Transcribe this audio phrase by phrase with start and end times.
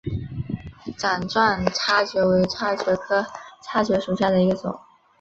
[0.97, 3.23] 掌状叉蕨为叉蕨科
[3.63, 4.79] 叉蕨属下的一个种。